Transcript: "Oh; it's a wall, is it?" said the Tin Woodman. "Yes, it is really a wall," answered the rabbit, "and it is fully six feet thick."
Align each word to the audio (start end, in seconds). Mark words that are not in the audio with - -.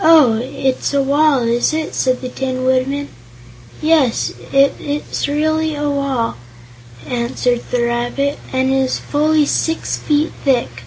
"Oh; 0.00 0.34
it's 0.40 0.94
a 0.94 1.02
wall, 1.02 1.40
is 1.42 1.74
it?" 1.74 1.92
said 1.92 2.20
the 2.20 2.28
Tin 2.28 2.62
Woodman. 2.64 3.08
"Yes, 3.82 4.30
it 4.52 4.74
is 4.78 5.26
really 5.26 5.74
a 5.74 5.90
wall," 5.90 6.36
answered 7.04 7.62
the 7.72 7.82
rabbit, 7.82 8.38
"and 8.52 8.70
it 8.70 8.76
is 8.76 9.00
fully 9.00 9.46
six 9.46 9.96
feet 9.96 10.30
thick." 10.44 10.84